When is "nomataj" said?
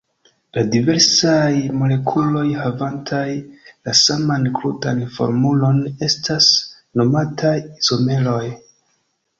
7.03-7.55